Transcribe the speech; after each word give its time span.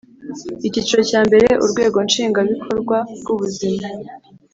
Icyiciro 0.67 1.01
cya 1.09 1.21
mbere 1.27 1.47
Urwego 1.63 1.97
Nshingwabikorwa 2.07 2.97
rwubuzima 3.19 3.83